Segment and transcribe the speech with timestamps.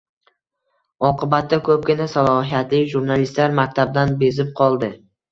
[1.09, 4.91] Oqibatda ko‘pgina salohiyatli jurnalistlar maktabdan bezib qoldi.